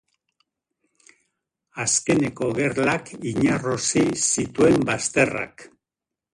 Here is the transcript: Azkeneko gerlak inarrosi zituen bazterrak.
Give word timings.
Azkeneko 1.83 2.49
gerlak 2.61 3.13
inarrosi 3.35 4.05
zituen 4.25 4.91
bazterrak. 4.93 5.71